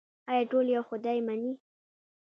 آیا 0.31 0.43
ټول 0.51 0.65
یو 0.75 0.83
خدای 0.89 1.19
مني؟ 1.27 1.51